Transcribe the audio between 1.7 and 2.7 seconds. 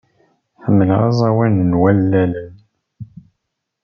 wallalen.